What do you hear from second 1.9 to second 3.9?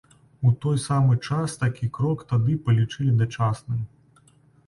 крок тады палічылі дачасным.